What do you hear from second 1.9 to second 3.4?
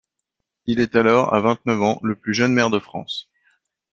le plus jeune maire de France.